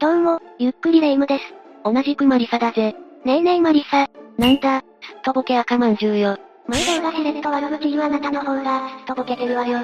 [0.00, 1.44] どうも、ゆっくりレ夢ムです。
[1.84, 2.96] 同じくマリサだぜ。
[3.26, 4.08] ねえねえマリサ。
[4.38, 6.38] なんだ、すっとぼけ赤まんじゅうよ。
[6.68, 9.78] 前動画しれっと悪口言うあなたの方が、すっとぼけてるわよ。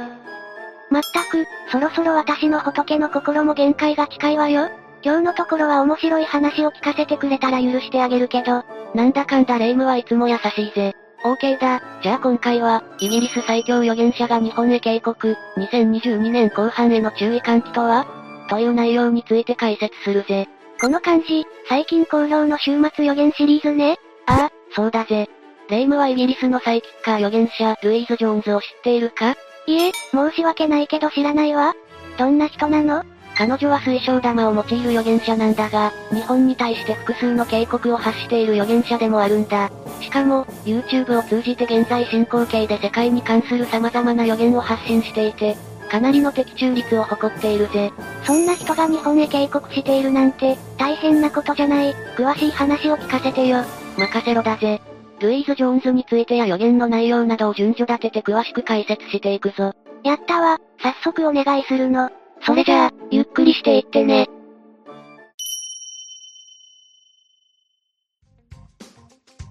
[0.91, 4.71] まったく、そろそろ私の仏の心も限界が近いわよ。
[5.03, 8.65] 今日のところは面白い話を聞かせてくれたら許してあげるけど、
[8.95, 10.95] なんだかんだレ夢ムはいつも優しいぜ。
[11.27, 11.83] OK だ。
[12.03, 18.07] じゃあ今回は、イギリス最強預言者が日本へ警告、2022年後半への注意喚起とは？
[18.49, 20.49] という内容について解説するぜ。
[20.81, 23.99] この漢字、最近好評の週末予言シリーズね。
[24.27, 25.29] ああ、そうだぜ。
[25.69, 29.37] レイムはイギリスのサイキッカー預言者、ルイーズ・ジョーンズを知っているか？
[29.67, 31.75] いえ、申し訳ないけど知らないわ。
[32.19, 33.05] どんな人なの？
[33.37, 39.71] 彼女は水晶玉を用いる預言者なんだが、日本に対して複数の警告を発している預言者でもあるんだ。
[40.01, 47.93] しかも、YouTube を通じて現在進行形で世界に関する様々な予言を発信していて、かなりの的中率を誇っているぜ。
[48.25, 51.95] そんな人が日本へ警告しているなんて、大変なことじゃない。
[52.17, 53.65] 詳しい話を聞かせてよ。
[53.97, 54.81] 任せろだぜ。
[55.21, 59.73] ルイーズ・ジョーンズについてや予言の内容などを順序立てて詳しく解説していくぞ。
[60.05, 62.11] やったわ、早速お願いするの。
[62.43, 64.29] それじゃあ、ゆっくりしていってね。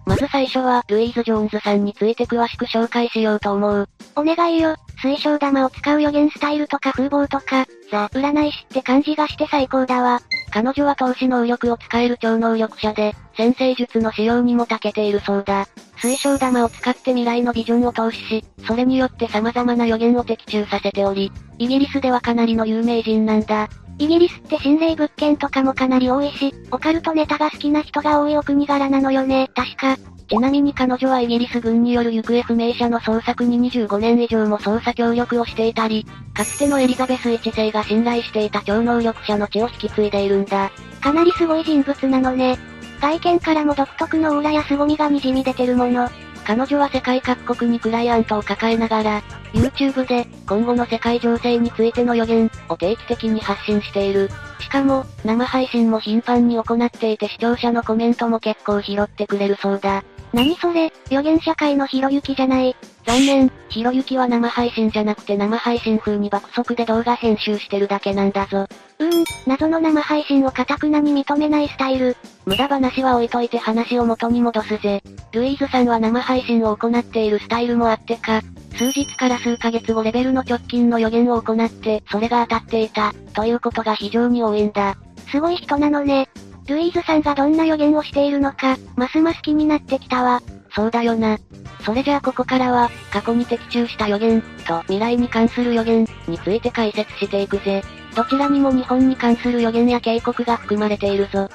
[0.06, 3.90] まず最初は、ルイーズ・ジョーンズさんについて詳しく紹介しようと思う。
[4.16, 10.20] お願いよ、水晶玉を使う予言スタイルとか風貌とか、ザ・占い師って感じがして最高だわ。
[10.52, 15.68] 彼女は投資能力を使える超能力者で、先生術の使用にも長けているそうだ。
[15.98, 23.70] 水晶玉を使って未来のビジョンを投資し、それによって様々な予言を的中させており、イギリスではかなりの有名人なんだ。
[24.00, 30.15] イギリスって心霊物件とかもかなり多いし、オカルトネタが好きな人が多いお国柄なのよね、確か。
[30.28, 40.72] ちなみに彼女はイギリス軍による行方不明者の捜索に25年以上も捜査協力をしていたり、かつてのエリザベス1世が信頼していた超能力者の血を引き継いでいるんだ。
[41.00, 42.58] かなりすごい人物なのね。
[43.00, 46.10] 外見からも独特のオーラや凄みが滲み出てるもの。
[46.44, 49.22] 彼女は世界各国にクライアントを抱えながら、
[49.54, 54.30] YouTube で今後の世界情勢についての予言を定期的に発信している。
[54.60, 60.04] しかも、生配信も頻繁に行っていて視聴者のコメントも結構拾ってくれるそうだ。
[60.36, 62.76] 何それ、予言者界のひろゆきじゃない。
[63.06, 68.68] 残念、ひろゆきは生配信じゃなくて生配信風に爆速で動画編集してるだけなんだぞ。
[69.00, 72.18] うーん、謎の生配信をかたくなに認めないスタイル。
[72.46, 75.02] 無駄話は置いといて話を元に戻すぜ。
[75.32, 78.42] ルイーズさんは生配信を行っているスタイルもあってか、
[78.76, 84.98] 数日から数ヶ月後レベルの直近の予言を行って、それが当たっていた、ということが非常に多いんだ。
[85.32, 86.28] すごい人なのね。
[86.68, 90.42] ルイーズさんがどんな予言をしているのか、ますます気になってきたわ。
[90.74, 91.38] そうだよな。
[91.86, 97.84] それじゃあここからは、過去に的中した予言、と未来に関する予言、について解説していくぜ。
[98.16, 101.50] どちらにも日本に関する予言や警告が含まれているぞ。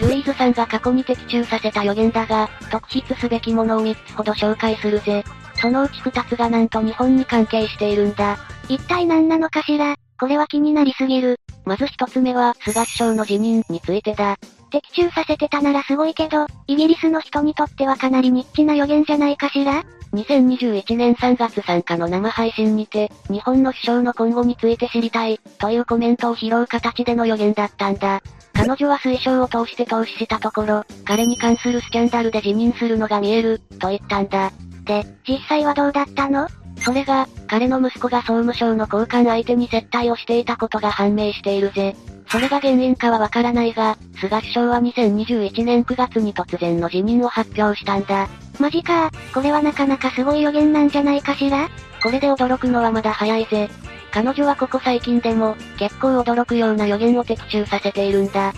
[0.00, 5.22] ルイーズさんが過去に的中させた予言だが、特筆すべきものを3つほど紹介するぜ。
[5.56, 8.38] そのうち2つがなんと日本に関係しているんだ。
[8.68, 9.97] 一体何なのかしら？
[10.18, 11.40] これは気になりすぎる。
[11.64, 14.36] まず1つ目は、菅首相の辞任についてだ。
[14.70, 28.22] 的中させてたならすごいけど、イギリスの人にとってはかなりニッチな予言じゃないかしら？2021年3月参加の生配信にて、日本の首相の今後について知りたい、というコメントを拾う形での予言だったんだ。
[28.54, 34.50] 彼女は推奨を通して投資したところ、彼に関するスキャンダルで辞任するのが見える、と言ったんだ。
[34.84, 36.48] で、実際はどうだったの？
[36.88, 41.94] それが、彼の息子が総務省の交換相手に接待をしていたことが判明しているぜ。
[42.30, 48.26] それが原因かはわからないが、菅首相は2021年9月に突然の辞任を発表したんだ。
[48.58, 51.68] マジかこれはなかなかすごい予言なんじゃないかしら？
[52.02, 53.68] これで驚くのはまだ早いぜ。
[54.10, 58.54] 彼女はここ最近でも、結構驚くような予言を的中させているんだ。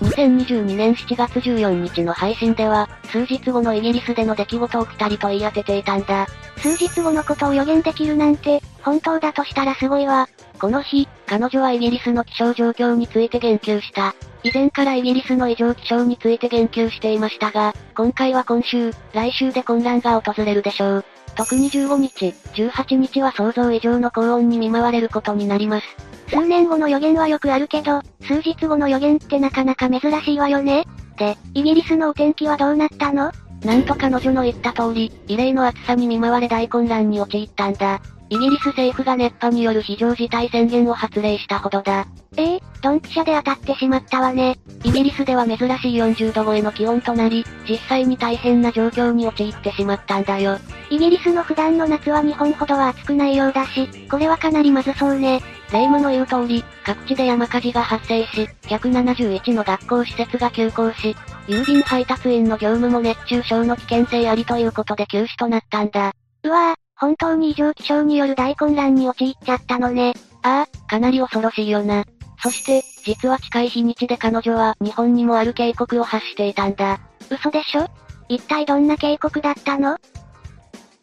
[0.00, 6.26] 2022年7月14日の配信では、数日後のイギリスでの出来事を二人と言い当てていたんだ。
[6.58, 10.28] 数日後のことを予言できるなんて、本当だとしたらすごいわ。
[10.58, 14.14] この日、彼女はイギリスの気象状況について言及した。
[14.42, 21.04] 以前からイギリスの異常気象について言及していましたが、今回は今週、来週で混乱が訪れるでしょう。
[21.36, 26.15] 特に15日、18日は想像以上の高温に見舞われることになります。
[26.28, 30.84] 数年後の予言はよくあるけど、数日後の予言ってなかなか珍しいわよね。
[31.16, 33.32] で、イギリスのお天気はどうなったの？
[33.64, 38.00] なんと彼女の言った通り、異例の暑さに見舞われ大混乱に陥ったんだ。
[38.28, 42.06] イギリス政府が熱波による非常事態宣言を発令したほどだ。
[42.36, 44.58] ええー、ドンピシャで当たってしまったわね。
[44.82, 45.68] イギリスでは珍しい
[46.02, 50.58] 40度超えの気温となり、実際に大変な状況に陥ってしまったんだよ。
[50.90, 55.40] イギリスの普段の夏は日本ほどは暑くないようだし、これはかなりまずそうね。
[55.72, 61.16] 霊夢の言う通り、各地で山火事が発生し、171の学校施設が休校し、
[61.48, 66.12] 郵便配達員の業務も熱中症の危険性ありということで休止となったんだ。
[66.44, 70.14] うわぁ、本当に異常気象による大混乱に陥っちゃったのね。
[70.42, 72.04] ああ、かなり恐ろしいよな。
[72.42, 77.00] そして、実は近い日にちで彼女は日本にもある警告を発していたんだ。
[77.28, 77.88] 嘘でしょ？
[78.28, 79.96] 一体どんな警告だったの？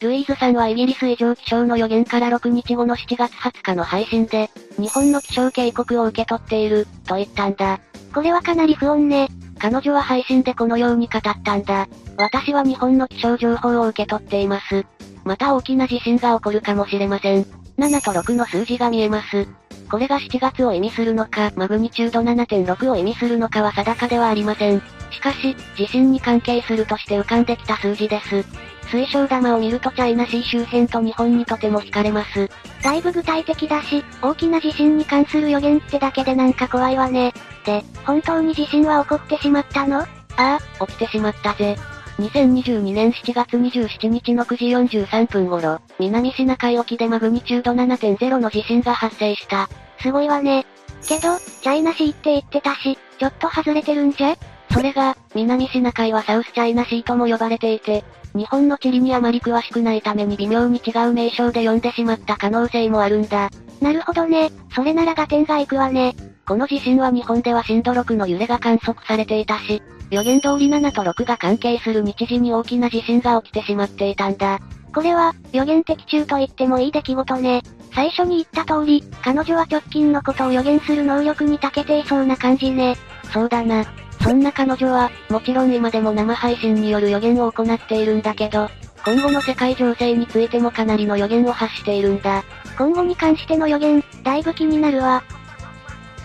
[0.03, 7.79] ルイーズさんはイギリス異常気象の予言から6日後の7月20日の配信で、日本の気象警告を受け取っている、と言ったんだ。
[8.13, 9.29] これはかなり不穏ね。
[9.59, 11.88] 彼女は配信でこのように語ったんだ。
[12.17, 14.85] 私は日本の気象情報を受け取っています。
[15.23, 17.44] また大きな地震が起こるかもしれません。
[17.77, 19.47] 7と6の数字が見えます。
[19.89, 24.81] これが7月を意味するのか、マグニチュード7.6を意味するのかは定かではありません。
[25.11, 28.72] しかし、地震に関係するとして浮かんできた数字です。
[28.89, 32.50] 水晶玉を見るとチャイナシー周辺と日本にとても惹かれます。
[32.83, 37.33] だいぶ具体的だし、大きな地震に関する予言ってだけでなんか怖いわね。
[37.65, 40.00] で、本当に地震は起こってしまったの？
[40.00, 40.07] あ
[40.38, 41.75] あ、起きてしまったぜ。
[42.19, 44.65] 2022年7月27日の9時
[45.00, 49.68] 43分頃、南シナ海沖でマグニチュード7.0の地震が発生した。
[50.00, 50.65] すごいわね。
[51.07, 54.38] けど、チャイナシーって言ってたし、ちょっと外れてるんじゃ？
[54.71, 58.03] それが、南シナ海はサウスチャイナシーとも呼ばれていて、
[58.35, 63.50] 日本の地理にあまり詳しくないために微妙に違う名称で呼んでしまった可能性もあるんだ。
[63.80, 64.51] なるほどね。
[64.74, 66.15] それなら合点がいくわね。
[66.47, 74.59] この地震は日本では震度6の揺れが観測されていたし、予言通り7と6が関係する日時に大きな地震が起きてしまっていたんだ。
[74.94, 77.62] これは、予言的中と言ってもいい出来事ね。
[77.94, 82.95] 最初に言った通り、彼女は直近のことを予言する能力に長けていそうな感じね。
[83.31, 83.86] そうだな。
[84.23, 88.69] そんな彼女は、もちろん今でも生配信による予言を行っているんだけど、
[89.05, 92.45] 今後の世界情勢についてもかなりの予言を発しているんだ。
[92.77, 95.23] 今後に関しての予言、だいぶ気になるわ。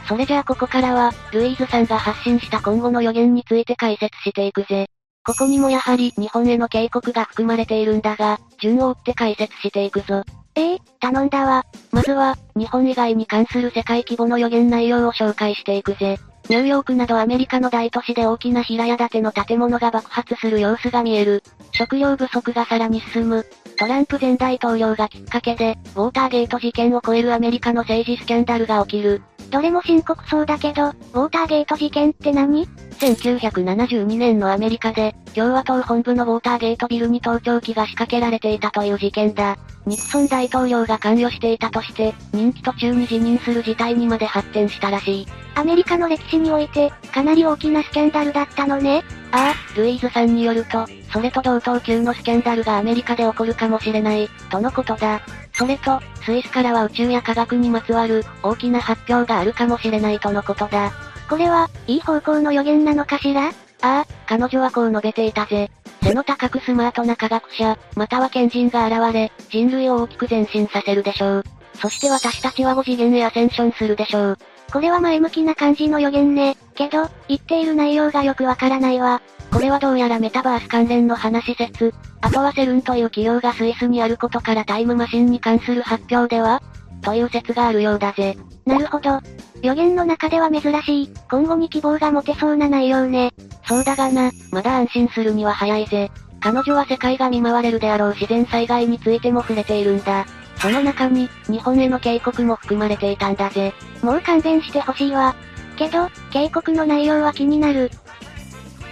[0.07, 4.89] それじゃあここからは、ルイーズさんが発信した今後の予言について解説していくぜ。
[5.27, 10.23] ここにもやはり日本への警告が含まれているんだが、順を追って解説していくぞ。
[10.55, 11.65] ええー、頼んだわ。
[11.91, 16.17] まずは、日本以外に関する世界規模の予言内容を紹介していくぜ。
[16.49, 21.43] ニューヨークなどアメリカの大都市で大きな平屋建ての建物が爆発する様子が見える。
[21.73, 23.45] 食料不足がさらに進む。
[23.79, 29.23] トランプ前大統領がきっかけで、ウォーターゲート事件を超えるアメリカの政治スキャンダルが起きる。
[29.51, 39.59] どれも深刻そうだけど、ウォーターゲート事件って何 ?1972 年のアメリカで、共和党本部のウォーターゲートビルに盗聴器が仕掛けられていたという事件だ。
[39.87, 45.27] ニクソン大統領が関与していたとして、任期途中に辞任する事態にまで発展したらしい。
[45.59, 49.03] アメリカの歴史において、かなり大きなスキャンダルだったのね。
[49.33, 55.21] ああ、ルイーズさんによると、それと同等級のスキャンダルがアメリカで起こるかもしれない、とのことだ。
[55.53, 60.93] それと、スイスからは宇宙や科学にまつわる、大きな発表があるかもしれないとのことだ。
[61.29, 63.49] これは、いい方向の予言なのかしら？
[63.49, 65.73] ああ、彼女はこう述べていたぜ。
[66.05, 71.45] 背の高くスマートな科学者、または賢人が現れ、人類を大きく前進させるでしょう。
[71.75, 74.39] そして私たちは5次元へアセンションするでしょう。
[74.73, 76.57] これは前向きな感じの予言ね。
[76.75, 79.23] けど、言っている内容がよくわからないわ。
[79.51, 81.95] これはどうやらメタバース関連の話説。
[82.21, 86.63] あとはセルンという企業がスイスにあることからタイムマシンに関する発表では
[87.03, 88.37] という説があるようだぜ。
[88.67, 89.21] なるほど。
[89.63, 93.33] 予言の中では珍しい、今後に希望が持てそうな内容ね。
[93.67, 96.11] そうだがな、まだ安心するには早いぜ。
[96.41, 100.27] 彼女は世界が見舞われるであろう自然災害についても触れているんだ。
[100.61, 103.73] その中に、日本への警告も含まれていたんだぜ。
[104.03, 105.35] もう勘弁してほしいわ。
[105.77, 107.91] けど、警告の内容は気になる。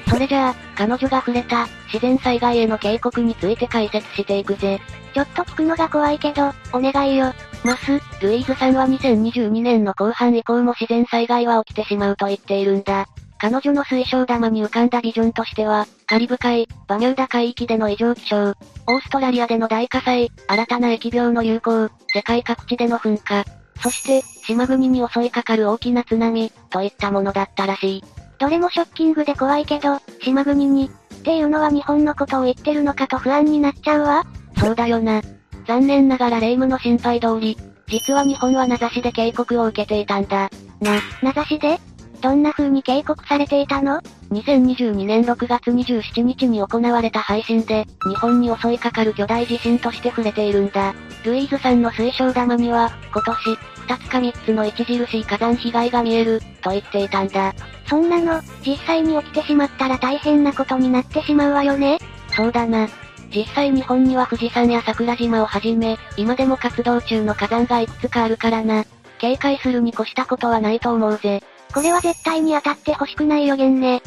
[0.08, 4.80] それじゃあ、彼女が触れた、自然災害への警告について解説していくぜ。
[5.12, 7.32] ちょっと聞くのが怖いけど、お願いよ。
[7.64, 13.08] マス、ルイーズさんは2022年の後半以降も自然災害は起きてしまうと言っているんだ。
[13.38, 18.54] 彼女の水晶玉に浮かんだビジョンとしては、カリブ海、バミューダ海域での異常気象、オー
[19.00, 23.44] ストラリアでの大火災、新たな疫病の流行、世界各地での噴火、
[23.82, 28.04] そして、島国に襲いかかる大きな津波、といったものだったらしい。
[28.38, 34.24] どれもショッキングで怖いけど、島国に、っていうのは日本のことを言ってるのかと不安になっちゃうわ。
[34.58, 35.20] そうだよな。
[35.66, 40.48] 残念ながら霊夢の心配通り、実は日本は名指しで警告を受けていたんだ。
[40.80, 41.78] な、名指しで？
[42.20, 50.94] どんな風に警告されていたの ?2022 年6月27日に行われた配信で、日本に襲いかかる巨大地震として触れているんだ。
[51.24, 57.54] ルイーズさんの水晶玉には、今年、2つか3つの著しい火山被害が見える、と言っていたんだ。
[57.88, 61.98] そんなの、実際に起きてしまったら大変なことになってしまうわよね？
[62.34, 62.88] そうだな。
[63.34, 68.84] 実際日本には富士山や桜島をはじめ、今でも活動中の火山がいくつかあるからな。
[69.18, 71.42] 警戒するに越したことはないと思うぜ。
[71.72, 74.02] これは絶対に当たって欲しくない予言ね。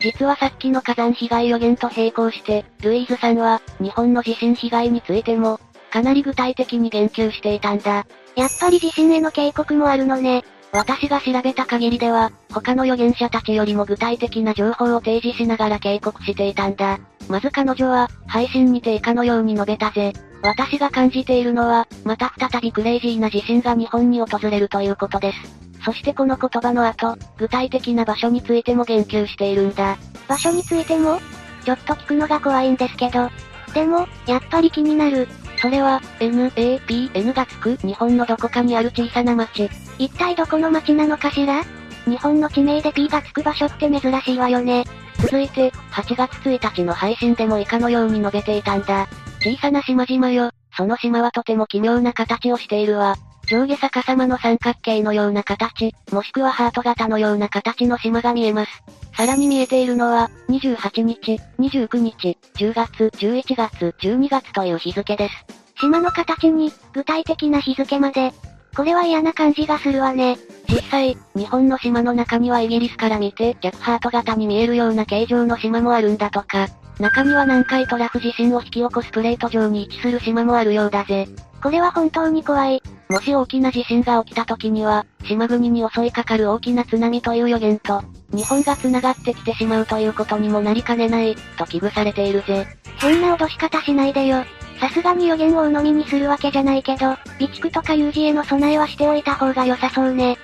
[0.00, 5.58] 実はさっきの火山被害予言と並行して、ルイーズさんは、日本の地震被害についても、
[5.90, 8.06] かなり具体的に言及していたんだ。
[8.36, 10.44] やっぱり地震への警告もあるのね。
[10.70, 16.98] 私が調べた限りでは、他の預言者たちよりも具体的な情報を提示しながら警告していたんだ。
[17.28, 20.12] まず彼女は、配信にて以下のように述べたぜ。
[20.42, 25.67] 私が感じているのは、また再びクレイジーな地震が日本に訪れるということです。
[25.84, 29.96] そしてこの言葉の後、具体的な場所についても言及しているんだ。
[30.28, 31.20] 場所についても？
[31.64, 33.30] ちょっと聞くのが怖いんですけど。
[33.74, 35.28] でも、やっぱり気になる。
[35.60, 39.68] それは、NAPN がつく日本のどこかにある小さな町。
[39.98, 41.64] 一体どこの町なのかしら？
[42.06, 44.84] 日本の地名で P がつく場所って珍しいわよね。
[45.20, 49.08] 続いて、8月1日の配信でも以下のように述べていたんだ。
[49.40, 50.50] 小さな島々よ。
[50.76, 53.16] その島はとても奇妙な形をしているわ。
[53.48, 58.82] 上下逆さまの三角形のような形、もしくはハート型のような形の島が見えます。
[59.16, 65.34] さらに見えているのは、28日、29日、10月、11月、12月という日付です。
[65.80, 68.32] 島の形に、具体的な日付まで。
[68.76, 70.36] これは嫌な感じがするわね。
[70.68, 76.68] 実際、日本の島の中にはイギリスから見て逆ハート型に見えるような形状の島もあるんだとか。
[77.00, 81.28] 中には南海トラフ地震を引き起こすプレート上に位置する島もあるようだぜ。
[81.62, 82.82] これは本当に怖い。
[83.08, 92.66] もし大きな地震が起きた時には、島国に襲いかかる大きな津波という予言と、日本が繋がってきてしまうということにもなりかねない、と危惧されているぜ。
[92.98, 94.44] 変な脅し方しないでよ。
[94.78, 100.36] さすがに予言を鵜呑みにするわけじゃないけど、備蓄とか有事への備えはしておいた方が良さそうね。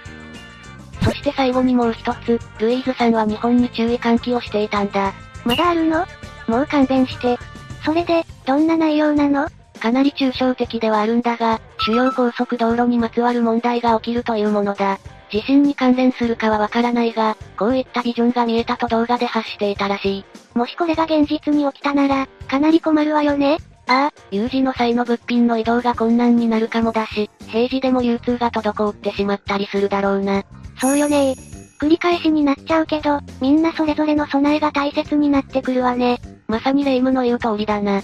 [1.02, 5.12] そして最後にもう一つ、ルイーズさんは日本に注意喚起をしていたんだ。
[5.44, 6.06] まだあるの？
[6.48, 7.38] もう勘弁して。
[7.84, 9.46] それで、どんな内容なの？
[9.84, 14.98] かなり抽象的ではあるんだが、主要高速道路にまつわる問題が起きるというものだ。
[15.30, 20.24] 地震に関連するかはわからないが、こういったビジョンが見えたと動画で発していたらしい。
[20.54, 23.58] もしこれが現実に起きたなら、かなり困るわよね。
[23.86, 30.44] ああ、有事の際の物品の移動が困難になるかもだし、平時でも流通が滞ってしまったりするだろうな。
[30.80, 31.34] そうよね
[31.78, 36.22] 繰り返しになっちゃうけど、みんなそれぞれの備えが大切になってくるわね。
[36.48, 38.00] まさに霊夢の言う通りだな。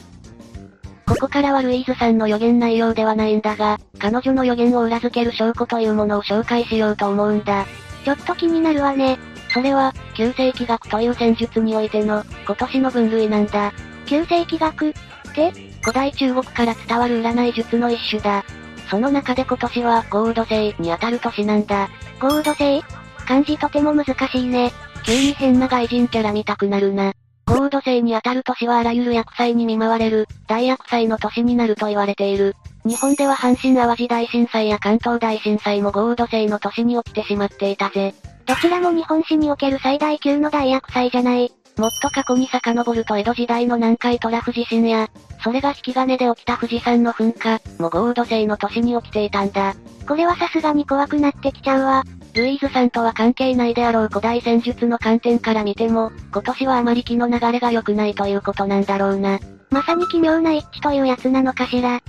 [1.10, 7.66] ここからはルイーズさんの予言内容ではないんだが、彼女の予言を裏付ける証拠というものを紹介しようと思うんだ。
[8.04, 9.18] ちょっと気になるわね。
[9.52, 13.72] それは、旧世紀学という戦術においての、今年の分類なんだ。
[14.06, 14.92] 旧世紀学っ
[15.34, 15.50] て
[15.80, 18.44] 古代中国から伝わる占い術の一種だ。
[18.88, 21.88] その中で今年は、ゴールド星に当たる年なんだ。
[22.20, 22.84] ゴールド星？
[23.26, 24.70] 漢字とても難しいね。
[25.04, 27.12] 急に変な外人キャラ見たくなるな。
[27.50, 32.54] ゴールド星に当たる年はあらゆる薬剤に見舞われる、大薬剤の年になると言われている。
[32.84, 38.14] 日本では阪神淡路大震災や関東大震災もゴールド星の年に起きてしまっていたぜ。
[38.46, 41.52] どちらも日本史における最大級の大薬災じゃない。
[41.76, 45.08] もっと過去に遡ると江戸時代の南海トラフ地震や、
[45.42, 49.74] それが引き金で起きた富士山の噴火、もゴールド星の年に起きていたんだ。
[50.06, 52.04] これはさすがに怖くなってきちゃうわ。
[52.34, 59.40] ルイーズさんとは関係ないであろう古代戦術の観点から見ても、今年はあまり気の流れが良くないということなんだろうな。
[59.70, 62.00] まさに奇妙な一致というやつなのかしら。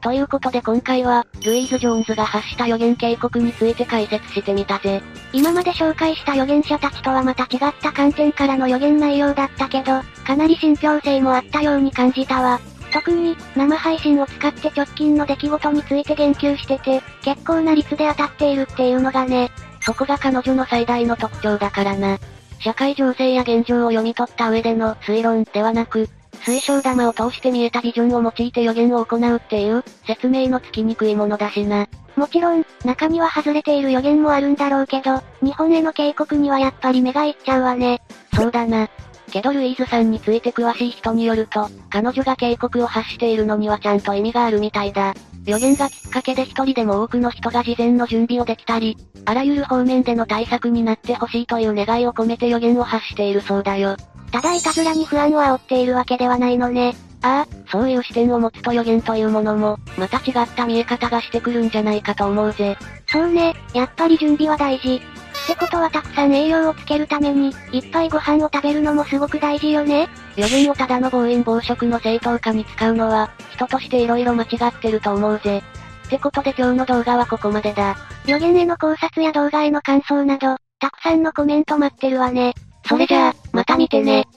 [0.00, 5.00] ということで今回は、ルイーズ・ジョーンズが発した予言警告について解説してみたぜ。
[5.32, 12.60] 今まで紹介した預言者たちとはまた違った観点からの予言内容だったけど、かなり信憑性もあったように感じたわ。
[12.92, 19.50] 特に、生配信を使って直近の出来事について言及してて、結構な率で当たっているっていうのがね。
[19.84, 22.18] そこが彼女の最大の特徴だからな。
[22.60, 26.08] 社会情勢や現状を読み取った上での推論ではなく、
[26.44, 31.88] 水晶玉を通して見えたビジョンを用いて予言を行うっていう、説明のつきにくいものだしな。
[32.14, 38.02] もちろん、中には外れている予言もあるんだろうけど、日本への警告にはやっぱり目がいっちゃうわね。
[38.34, 38.88] そうだな。
[39.32, 45.14] けどルイーズさんについて詳しい人によると、彼女が警告を発しているのにはちゃんと意味があるみたいだ。
[45.46, 53.96] 予言がきっかけで一人でも多くの人が事前の準備をできたり、あらゆる方面での対策になってほしいという願いを込めて予言を発しているそうだよ。
[54.30, 56.94] ただいたずらに不安を煽っているわけではないのね。
[57.22, 62.76] ああ、そういう視点を持つと予言というものも、また違った見え方がしてくるんじゃないかと思うぜ。
[63.06, 65.00] そうね、やっぱり準備は大事。
[65.42, 70.08] ってことはたくさん栄養をつけるために、いっぱいご飯を食べるのもすごく大事よね。
[70.36, 75.62] 予言をただの暴飲暴食の正当化に使うのは、人として色々間違ってると思うぜ。
[76.06, 77.96] ってことで今日の動画はここまでだ。
[78.26, 82.54] 予言への考察や動画への感想など、たくさんのコメント待ってるわね。
[82.86, 84.28] それじゃあ、また見てね。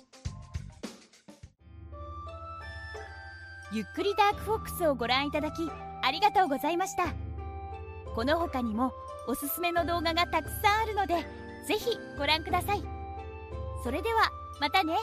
[3.71, 5.69] ゆっくりダークフォックスをご覧いただき、
[6.01, 7.07] ありがとうございました。
[8.15, 8.93] この他にも
[9.27, 11.25] おすすめの動画がたくさんあるので
[11.67, 12.83] ぜひご覧ください。
[13.83, 14.29] それでは
[14.59, 14.95] またね。